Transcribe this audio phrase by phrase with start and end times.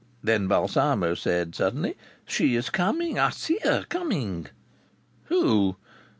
[0.23, 1.95] Then Balsamo said suddenly:
[2.25, 3.19] "She is coming.
[3.19, 4.47] I see her coming."
[5.25, 5.75] "Who?"